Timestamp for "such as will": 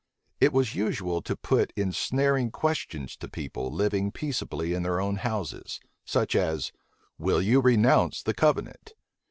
6.05-7.39